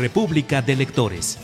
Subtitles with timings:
[0.00, 1.38] República de Lectores.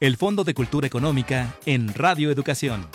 [0.00, 2.88] El Fondo de Cultura Económica en Radio Educación.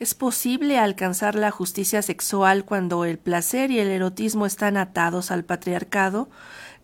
[0.00, 5.44] ¿Es posible alcanzar la justicia sexual cuando el placer y el erotismo están atados al
[5.44, 6.28] patriarcado?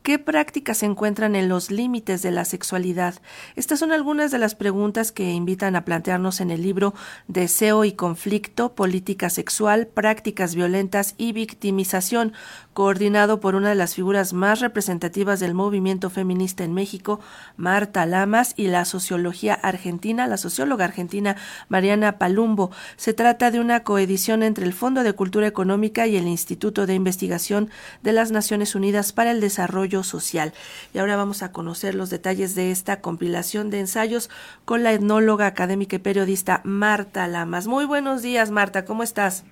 [0.09, 3.17] ¿Qué prácticas se encuentran en los límites de la sexualidad?
[3.57, 6.95] Estas son algunas de las preguntas que invitan a plantearnos en el libro
[7.27, 12.33] Deseo y conflicto, política sexual, prácticas violentas y victimización,
[12.73, 17.21] coordinado por una de las figuras más representativas del movimiento feminista en México,
[17.59, 21.37] Marta Lamas, y la sociología argentina, la socióloga argentina
[21.69, 22.71] Mariana Palumbo.
[22.97, 26.95] Se trata de una coedición entre el Fondo de Cultura Económica y el Instituto de
[26.95, 27.69] Investigación
[28.03, 30.53] de las Naciones Unidas para el Desarrollo social.
[30.95, 34.31] Y ahora vamos a conocer los detalles de esta compilación de ensayos
[34.65, 37.67] con la etnóloga, académica y periodista Marta Lamas.
[37.67, 39.45] Muy buenos días, Marta, ¿cómo estás?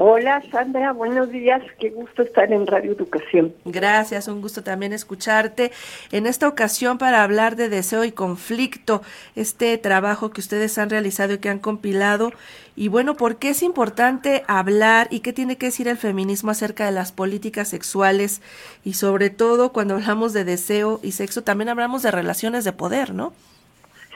[0.00, 3.52] Hola Sandra, buenos días, qué gusto estar en Radio Educación.
[3.64, 5.72] Gracias, un gusto también escucharte.
[6.12, 9.02] En esta ocasión para hablar de deseo y conflicto,
[9.34, 12.30] este trabajo que ustedes han realizado y que han compilado.
[12.76, 16.86] Y bueno, ¿por qué es importante hablar y qué tiene que decir el feminismo acerca
[16.86, 18.40] de las políticas sexuales?
[18.84, 23.14] Y sobre todo cuando hablamos de deseo y sexo, también hablamos de relaciones de poder,
[23.14, 23.32] ¿no?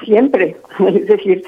[0.05, 0.57] Siempre,
[0.95, 1.43] es decir,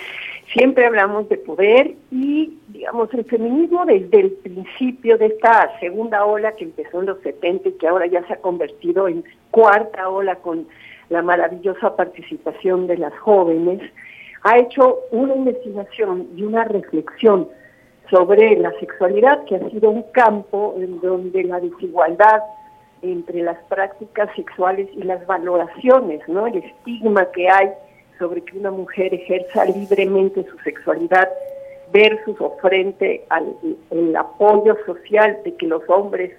[0.55, 6.53] siempre hablamos de poder y, digamos, el feminismo desde el principio de esta segunda ola
[6.53, 10.37] que empezó en los 70 y que ahora ya se ha convertido en cuarta ola
[10.37, 10.67] con
[11.11, 13.81] la maravillosa participación de las jóvenes,
[14.43, 17.49] ha hecho una investigación y una reflexión
[18.11, 22.43] sobre la sexualidad, que ha sido un campo en donde la desigualdad
[23.03, 26.47] entre las prácticas sexuales y las valoraciones, ¿no?
[26.47, 27.71] El estigma que hay
[28.19, 31.29] sobre que una mujer ejerza libremente su sexualidad
[31.93, 33.55] versus o frente al
[34.17, 36.33] apoyo social de que los hombres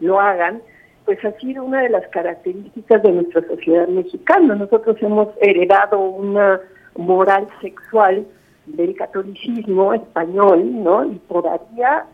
[0.00, 0.60] lo hagan,
[1.04, 4.56] pues ha sido una de las características de nuestra sociedad mexicana.
[4.56, 6.60] Nosotros hemos heredado una
[6.96, 8.26] moral sexual
[8.66, 11.04] del catolicismo español, ¿no?
[11.04, 12.04] Y todavía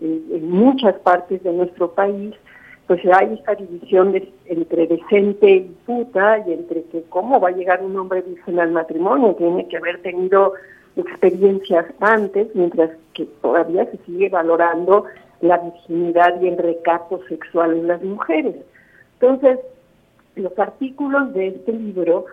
[0.00, 2.34] eh, en muchas partes de nuestro país
[2.88, 4.14] pues hay esta división
[4.46, 8.72] entre decente y puta y entre que cómo va a llegar un hombre virgen al
[8.72, 10.54] matrimonio, tiene que haber tenido
[10.96, 15.04] experiencias antes, mientras que todavía se sigue valorando
[15.42, 18.56] la virginidad y el recato sexual en las mujeres.
[19.20, 19.58] Entonces,
[20.36, 22.24] los artículos de este libro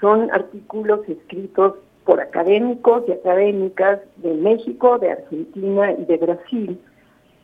[0.00, 1.74] son artículos escritos
[2.04, 6.78] por académicos y académicas de México, de Argentina y de Brasil,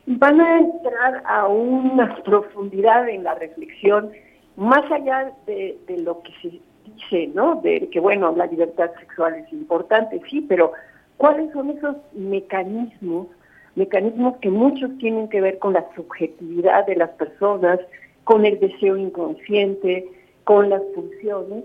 [0.05, 4.11] van a entrar a una profundidad en la reflexión
[4.55, 7.61] más allá de, lo que se dice, ¿no?
[7.61, 10.73] De que, bueno, la libertad sexual es importante, sí, pero
[11.17, 13.27] ¿cuáles son esos mecanismos,
[13.75, 17.79] mecanismos que muchos tienen que ver con la subjetividad de las personas,
[18.23, 20.07] con el deseo inconsciente,
[20.43, 21.63] con las pulsiones,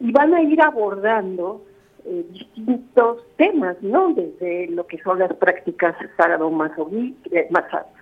[0.00, 1.62] y van a ir abordando
[2.04, 4.12] eh, distintos temas, ¿no?
[4.12, 6.08] Desde lo que son las prácticas eh,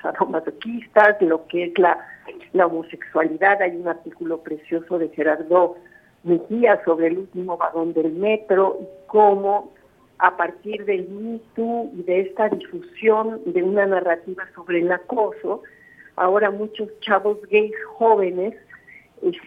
[0.03, 1.99] sadomasoquistas, lo que es la,
[2.53, 3.61] la homosexualidad.
[3.63, 5.77] Hay un artículo precioso de Gerardo
[6.23, 9.73] Mejía sobre el último vagón del metro y cómo
[10.19, 15.63] a partir del mito y de esta difusión de una narrativa sobre el acoso,
[16.17, 18.55] ahora muchos chavos gays jóvenes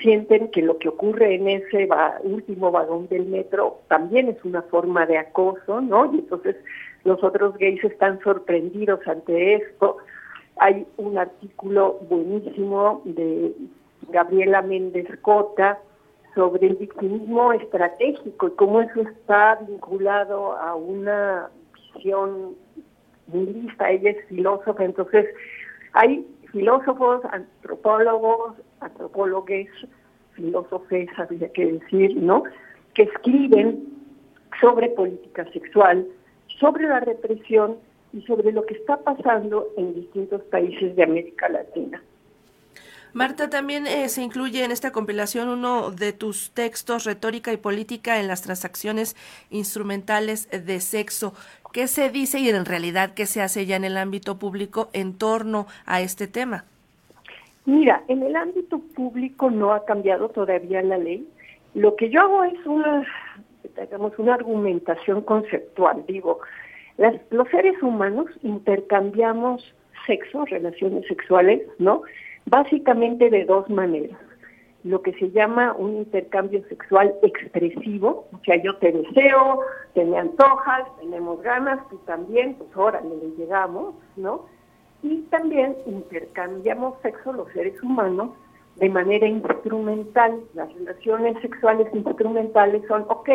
[0.02, 1.88] sienten que lo que ocurre en ese
[2.24, 6.14] último vagón del metro también es una forma de acoso, ¿no?
[6.14, 6.56] Y entonces
[7.04, 9.98] los otros gays están sorprendidos ante esto.
[10.58, 13.54] Hay un artículo buenísimo de
[14.10, 15.80] Gabriela Méndez Cota
[16.36, 21.50] sobre el victimismo estratégico y cómo eso está vinculado a una
[21.96, 22.56] visión
[23.32, 23.90] lista.
[23.90, 25.28] Ella es filósofa, entonces
[25.94, 29.68] hay filósofos, antropólogos, antropólogos,
[30.34, 32.44] filósofes, habría que decir, ¿no?
[32.94, 33.88] Que escriben
[34.62, 36.08] sobre política sexual,
[36.60, 37.78] sobre la represión
[38.14, 42.02] y sobre lo que está pasando en distintos países de América Latina.
[43.14, 48.20] Marta, también eh, se incluye en esta compilación uno de tus textos, Retórica y Política
[48.20, 49.16] en las transacciones
[49.52, 51.36] instrumentales de sexo.
[51.72, 55.16] ¿Qué se dice y en realidad qué se hace ya en el ámbito público en
[55.16, 56.66] torno a este tema?
[57.66, 61.28] Mira, en el ámbito público no ha cambiado todavía la ley.
[61.74, 63.06] Lo que yo hago es una,
[63.80, 66.04] digamos, una argumentación conceptual.
[66.08, 66.40] Digo,
[67.30, 69.74] los seres humanos intercambiamos
[70.06, 72.04] sexo, relaciones sexuales, ¿no?
[72.46, 74.20] Básicamente de dos maneras.
[74.84, 79.62] lo que se llama un intercambio sexual expresivo, o sea, yo te deseo,
[79.94, 84.46] te me antojas, tenemos ganas, tú también, pues ahora le llegamos, ¿no?
[85.04, 88.32] Y también intercambiamos sexo los seres humanos
[88.78, 90.40] de manera instrumental.
[90.54, 93.30] Las relaciones sexuales instrumentales son, ok,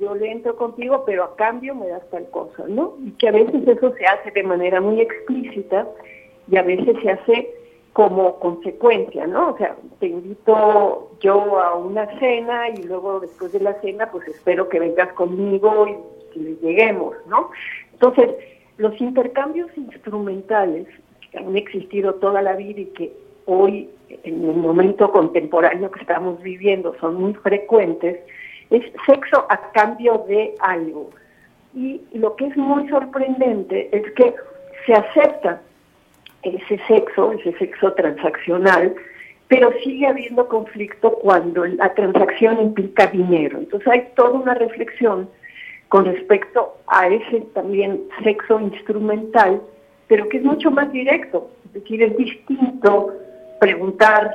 [0.00, 2.94] yo le entro contigo, pero a cambio me das tal cosa, ¿no?
[3.04, 5.86] Y que a veces eso se hace de manera muy explícita
[6.50, 7.50] y a veces se hace
[7.92, 9.52] como consecuencia, ¿no?
[9.52, 14.28] O sea, te invito yo a una cena y luego después de la cena, pues
[14.28, 15.96] espero que vengas conmigo y
[16.34, 17.50] que lleguemos, ¿no?
[17.92, 18.34] Entonces,
[18.78, 20.86] los intercambios instrumentales
[21.30, 23.12] que han existido toda la vida y que
[23.46, 28.18] hoy, en el momento contemporáneo que estamos viviendo, son muy frecuentes,
[28.70, 31.10] es sexo a cambio de algo.
[31.74, 34.34] Y lo que es muy sorprendente es que
[34.86, 35.60] se acepta
[36.42, 38.94] ese sexo, ese sexo transaccional,
[39.48, 43.58] pero sigue habiendo conflicto cuando la transacción implica dinero.
[43.58, 45.28] Entonces hay toda una reflexión
[45.88, 49.62] con respecto a ese también sexo instrumental,
[50.08, 51.50] pero que es mucho más directo.
[51.66, 53.12] Es decir, es distinto
[53.60, 54.30] preguntar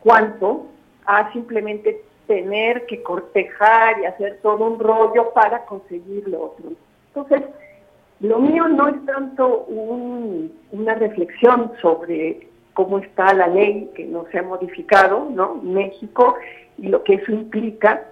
[0.00, 0.66] cuánto
[1.06, 6.70] a simplemente tener que cortejar y hacer todo un rollo para conseguir lo otro.
[7.08, 7.42] Entonces,
[8.20, 14.38] lo mío no es tanto una reflexión sobre cómo está la ley que no se
[14.38, 15.56] ha modificado, ¿no?
[15.56, 16.36] México
[16.78, 18.04] y lo que eso implica,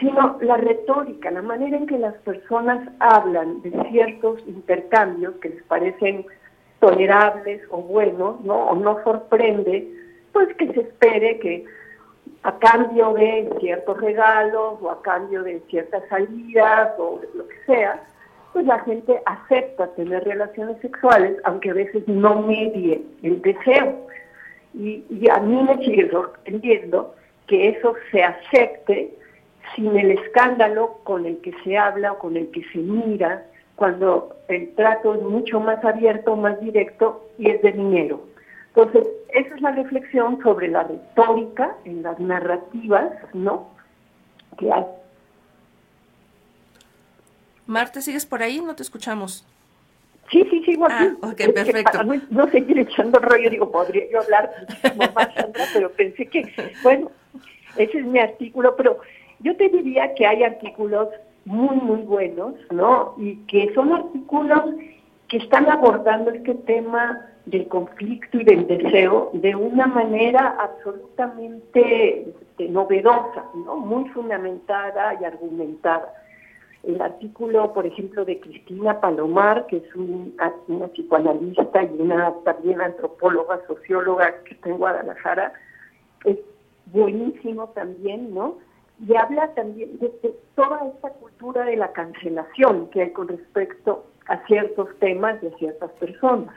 [0.00, 5.62] sino la retórica, la manera en que las personas hablan de ciertos intercambios que les
[5.64, 6.26] parecen
[6.80, 8.68] tolerables o buenos, ¿no?
[8.68, 9.88] O no sorprende,
[10.32, 11.64] pues que se espere que
[12.42, 18.04] a cambio de ciertos regalos o a cambio de ciertas salidas o lo que sea,
[18.52, 24.06] pues la gente acepta tener relaciones sexuales, aunque a veces no medie el deseo.
[24.74, 27.14] Y, a mí me sigue sorprendiendo
[27.46, 29.14] que eso se acepte
[29.74, 34.36] sin el escándalo con el que se habla o con el que se mira, cuando
[34.48, 38.22] el trato es mucho más abierto, más directo y es de dinero.
[38.68, 43.70] Entonces, esa es la reflexión sobre la retórica en las narrativas, ¿no?
[44.58, 44.84] Que hay
[47.66, 48.60] Marta, ¿sigues por ahí?
[48.60, 49.44] No te escuchamos.
[50.30, 50.94] Sí, sí, sigo aquí.
[51.22, 52.02] Ah, ok, perfecto.
[52.30, 54.50] no, seguir echando rollo, digo, podría yo hablar
[55.14, 56.52] más, Sandra, pero pensé que,
[56.82, 57.10] bueno,
[57.76, 59.00] ese es mi artículo, pero
[59.40, 61.08] yo te diría que hay artículos
[61.44, 63.14] muy, muy buenos, ¿no?
[63.18, 64.74] Y que son artículos
[65.28, 72.68] que están abordando este tema del conflicto y del deseo de una manera absolutamente este,
[72.68, 73.76] novedosa, ¿no?
[73.76, 76.12] Muy fundamentada y argumentada
[76.86, 83.60] el artículo, por ejemplo, de Cristina Palomar, que es una psicoanalista y una también antropóloga,
[83.66, 85.52] socióloga que está en Guadalajara,
[86.24, 86.38] es
[86.86, 88.58] buenísimo también, ¿no?
[89.04, 90.10] Y habla también de,
[90.54, 95.58] toda esta cultura de la cancelación que hay con respecto a ciertos temas y a
[95.58, 96.54] ciertas personas.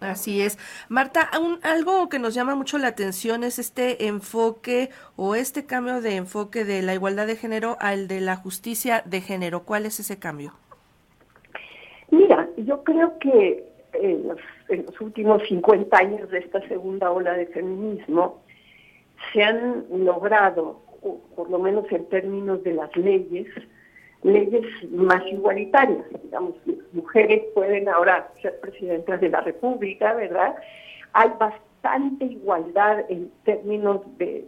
[0.00, 0.58] Así es.
[0.88, 6.00] Marta, un, algo que nos llama mucho la atención es este enfoque o este cambio
[6.00, 9.64] de enfoque de la igualdad de género al de la justicia de género.
[9.64, 10.54] ¿Cuál es ese cambio?
[12.10, 14.38] Mira, yo creo que en los,
[14.68, 18.40] en los últimos 50 años de esta segunda ola de feminismo
[19.32, 20.80] se han logrado,
[21.34, 23.46] por lo menos en términos de las leyes,
[24.22, 26.04] leyes más igualitarias.
[26.22, 26.54] Digamos,
[26.92, 30.56] mujeres pueden ahora ser presidentas de la República, ¿verdad?
[31.12, 34.44] Hay bastante igualdad en términos de,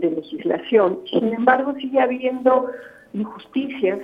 [0.00, 1.00] legislación.
[1.10, 2.70] Sin embargo, sigue habiendo
[3.12, 4.00] injusticias,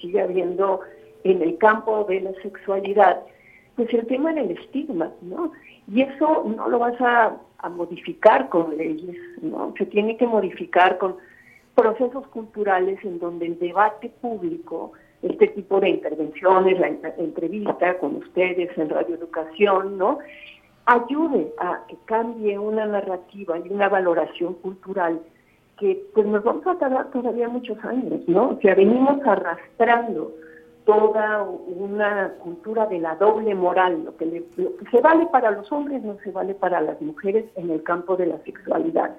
[0.00, 0.80] sigue habiendo
[1.24, 3.22] en el campo de la sexualidad,
[3.76, 5.52] pues el tema del estigma, ¿no?
[5.92, 7.36] Y eso no lo vas a
[7.70, 9.74] modificar con leyes, ¿no?
[9.78, 11.16] Se tiene que modificar con
[11.74, 16.88] procesos culturales en donde el debate público, este tipo de intervenciones, la
[17.18, 20.18] entrevista con ustedes en Radio Educación, ¿no?
[20.86, 25.20] ayude a que cambie una narrativa y una valoración cultural
[25.78, 28.50] que pues nos vamos a tardar todavía muchos años, ¿no?
[28.50, 30.32] O sea, venimos arrastrando
[30.84, 35.70] toda una cultura de la doble moral, lo que, lo que se vale para los
[35.72, 39.16] hombres no se vale para las mujeres en el campo de la sexualidad.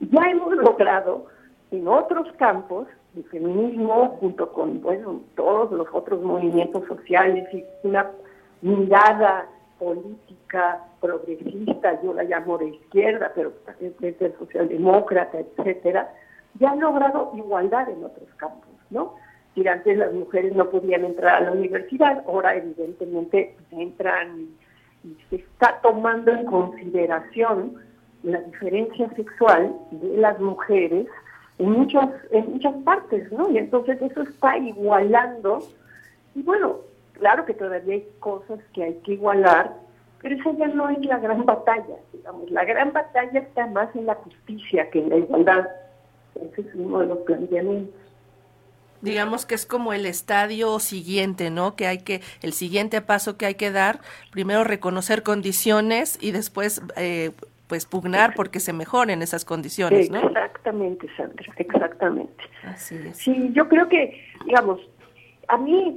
[0.00, 1.26] Ya hemos logrado
[1.78, 8.10] en otros campos, el feminismo junto con bueno, todos los otros movimientos sociales y una
[8.62, 9.46] mirada
[9.78, 13.94] política progresista, yo la llamo de izquierda, pero también
[14.38, 16.12] socialdemócrata, etcétera,
[16.58, 19.14] ya han logrado igualdad en otros campos, ¿no?
[19.54, 24.48] Si antes las mujeres no podían entrar a la universidad, ahora evidentemente entran
[25.04, 27.76] y se está tomando en consideración
[28.22, 31.06] la diferencia sexual de las mujeres
[31.58, 33.50] en muchas, en muchas partes, ¿no?
[33.50, 35.60] Y entonces eso está igualando.
[36.34, 36.76] Y bueno,
[37.14, 39.74] claro que todavía hay cosas que hay que igualar,
[40.20, 42.50] pero esa ya no es la gran batalla, digamos.
[42.50, 45.68] La gran batalla está más en la justicia que en la igualdad.
[46.34, 47.94] Ese es uno de los planteamientos
[49.00, 51.76] digamos que es como el estadio siguiente, ¿no?
[51.76, 56.82] Que hay que, el siguiente paso que hay que dar, primero reconocer condiciones y después,
[56.96, 57.32] eh,
[57.66, 60.18] pues, pugnar porque se mejoren esas condiciones, ¿no?
[60.18, 62.44] Exactamente, Sandra, exactamente.
[62.64, 63.18] Así es.
[63.18, 64.80] Sí, yo creo que, digamos,
[65.48, 65.94] a mí,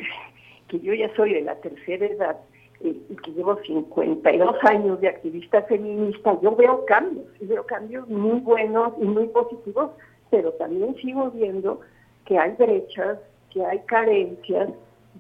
[0.68, 2.38] que yo ya soy de la tercera edad,
[2.82, 8.08] eh, y que llevo 52 años de activista feminista, yo veo cambios, y veo cambios
[8.08, 9.92] muy buenos y muy positivos,
[10.30, 11.82] pero también sigo viendo
[12.26, 14.70] que hay brechas, que hay carencias,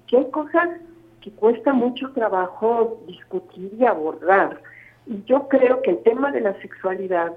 [0.08, 0.70] que hay cosas
[1.22, 4.62] que cuesta mucho trabajo discutir y abordar.
[5.10, 7.34] Y yo creo que el tema de la sexualidad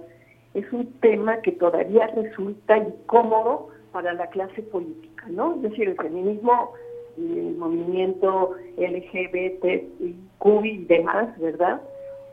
[0.54, 5.56] es un tema que todavía resulta incómodo para la clase política, ¿no?
[5.56, 6.74] Es decir, el feminismo
[7.16, 11.80] el movimiento LGBTQ y demás, ¿verdad?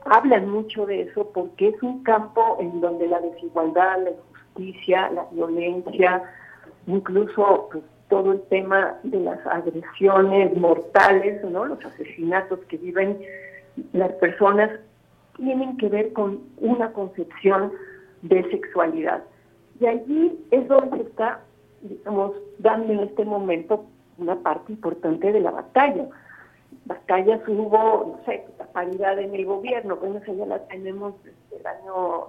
[0.06, 5.26] Hablan mucho de eso porque es un campo en donde la desigualdad, la injusticia, la
[5.32, 6.24] violencia,
[6.88, 11.66] incluso pues, todo el tema de las agresiones mortales, ¿no?
[11.66, 13.20] los asesinatos que viven
[13.94, 14.72] las personas,
[15.40, 17.72] tienen que ver con una concepción
[18.22, 19.24] de sexualidad.
[19.80, 21.42] Y allí es donde está,
[21.82, 23.86] digamos, dando en este momento
[24.18, 26.08] una parte importante de la batalla.
[26.86, 31.62] Batallas hubo, no sé, la paridad en el gobierno, bueno, esa ya la tenemos desde
[31.62, 32.28] el año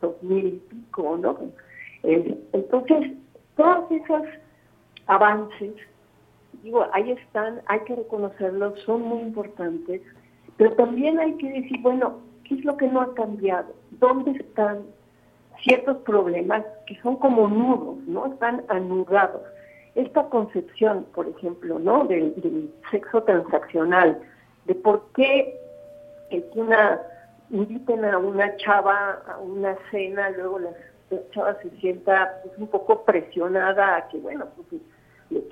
[0.00, 1.38] 2000 y pico, ¿no?
[2.02, 3.12] entonces,
[3.56, 4.22] todos esos
[5.06, 5.72] avances,
[6.62, 10.02] digo, ahí están, hay que reconocerlos, son muy importantes,
[10.56, 13.74] pero también hay que decir, bueno, ¿qué es lo que no ha cambiado?
[13.92, 14.82] ¿Dónde están
[15.62, 18.26] ciertos problemas que son como nudos, ¿no?
[18.26, 19.42] Están anudados.
[19.94, 22.04] Esta concepción, por ejemplo, ¿no?
[22.04, 24.20] Del, sexo transaccional,
[24.66, 25.58] de por qué
[26.30, 27.00] que una
[27.50, 30.74] inviten a una chava a una cena, luego las
[31.10, 34.82] la chava se sienta pues, un poco presionada a que, bueno, pues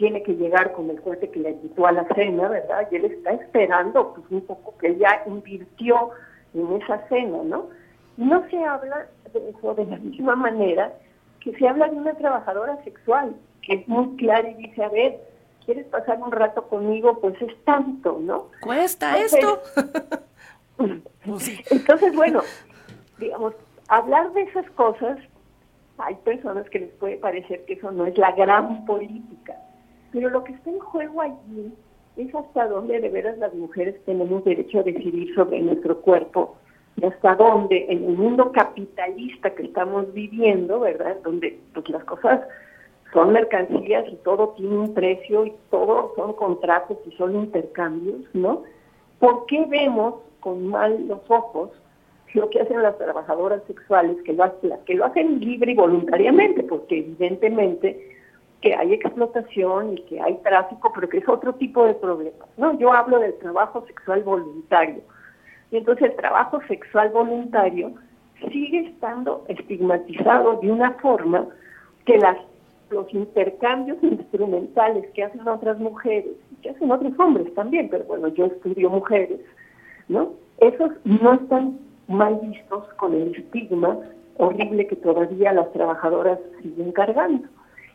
[0.02, 2.88] tiene que llegar con el cohete que le invitó a la cena, ¿verdad?
[2.90, 6.10] Y él está esperando, pues un poco que ella invirtió
[6.54, 7.68] en esa cena, ¿no?
[8.16, 10.92] No se habla de eso de la misma manera
[11.38, 15.20] que se habla de una trabajadora sexual, que es muy clara y dice, a ver,
[15.64, 17.20] ¿quieres pasar un rato conmigo?
[17.20, 18.48] Pues es tanto, ¿no?
[18.60, 19.62] ¿Cuesta esto?
[21.24, 22.40] Pues entonces, bueno,
[23.18, 23.54] digamos,
[23.86, 25.16] hablar de esas cosas
[25.98, 29.56] hay personas que les puede parecer que eso no es la gran política,
[30.12, 31.72] pero lo que está en juego allí
[32.16, 36.56] es hasta dónde de veras las mujeres tenemos derecho a decidir sobre nuestro cuerpo
[36.96, 41.16] y hasta dónde en el mundo capitalista que estamos viviendo, ¿verdad?
[41.24, 42.40] Donde pues, las cosas
[43.12, 48.62] son mercancías y todo tiene un precio y todo son contratos y son intercambios, ¿no?
[49.18, 51.70] ¿Por qué vemos con mal los ojos
[52.34, 54.44] lo que hacen las trabajadoras sexuales, que lo,
[54.86, 58.21] que lo hacen libre y voluntariamente, porque evidentemente
[58.62, 62.48] que hay explotación y que hay tráfico, pero que es otro tipo de problemas.
[62.56, 62.78] ¿no?
[62.78, 65.02] Yo hablo del trabajo sexual voluntario.
[65.70, 67.92] Y entonces el trabajo sexual voluntario
[68.50, 71.46] sigue estando estigmatizado de una forma
[72.06, 72.36] que las,
[72.90, 78.46] los intercambios instrumentales que hacen otras mujeres, que hacen otros hombres también, pero bueno, yo
[78.46, 79.40] estudio mujeres,
[80.08, 80.32] ¿no?
[80.58, 83.98] Esos no están mal vistos con el estigma
[84.36, 87.48] horrible que todavía las trabajadoras siguen cargando.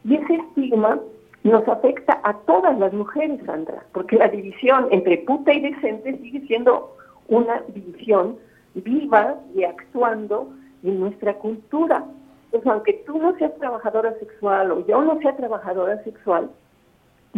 [0.07, 0.99] Y ese estigma
[1.43, 6.47] nos afecta a todas las mujeres, Sandra, porque la división entre puta y decente sigue
[6.47, 6.95] siendo
[7.27, 8.37] una división
[8.73, 10.49] viva y actuando
[10.83, 12.05] en nuestra cultura.
[12.45, 16.49] Entonces, aunque tú no seas trabajadora sexual o yo no sea trabajadora sexual,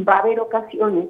[0.07, 1.09] va a haber ocasiones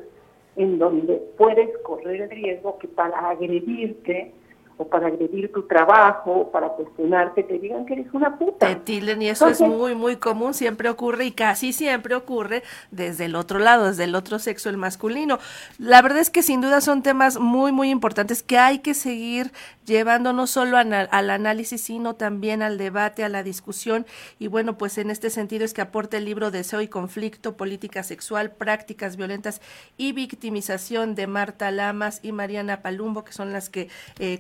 [0.56, 4.34] en donde puedes correr el riesgo que para agredirte
[4.80, 8.66] o para agredir tu trabajo, o para cuestionarte, te digan que eres una puta.
[8.66, 13.26] Te tilden y eso es muy, muy común, siempre ocurre y casi siempre ocurre desde
[13.26, 15.38] el otro lado, desde el otro sexo, el masculino.
[15.80, 19.52] La verdad es que sin duda son temas muy, muy importantes que hay que seguir
[19.90, 24.06] llevando no solo al análisis, sino también al debate, a la discusión.
[24.40, 28.04] Y bueno, pues en este sentido es que aporta el libro Deseo y Conflicto, Política
[28.04, 29.60] Sexual, Prácticas Violentas
[29.98, 34.40] y Victimización de Marta Lamas y Mariana Palumbo, que son las que eh,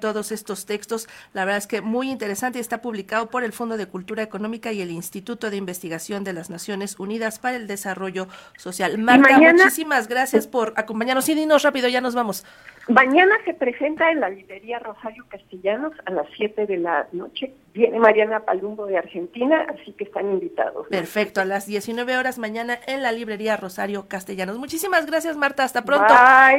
[0.00, 1.08] todos estos textos.
[1.32, 4.72] La verdad es que muy interesante y está publicado por el Fondo de Cultura Económica
[4.72, 8.98] y el Instituto de Investigación de las Naciones Unidas para el Desarrollo Social.
[8.98, 11.28] Marta, muchísimas gracias por acompañarnos.
[11.28, 12.44] Y dinos rápido, ya nos vamos.
[12.88, 17.54] Mañana se presenta en la librería Rosario Castellanos a las 7 de la noche.
[17.72, 20.86] Viene Mariana Palumbo de Argentina, así que están invitados.
[20.88, 24.58] Perfecto, a las 19 horas mañana en la librería Rosario Castellanos.
[24.58, 25.64] Muchísimas gracias, Marta.
[25.64, 26.12] Hasta pronto.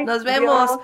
[0.04, 0.78] Nos vemos.